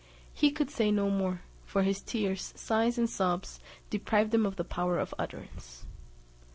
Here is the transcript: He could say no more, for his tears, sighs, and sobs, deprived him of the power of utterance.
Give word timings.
He 0.33 0.49
could 0.49 0.71
say 0.71 0.89
no 0.89 1.11
more, 1.11 1.43
for 1.63 1.83
his 1.83 2.01
tears, 2.01 2.53
sighs, 2.57 2.97
and 2.97 3.07
sobs, 3.07 3.59
deprived 3.91 4.33
him 4.33 4.47
of 4.47 4.55
the 4.55 4.63
power 4.63 4.97
of 4.97 5.13
utterance. 5.19 5.85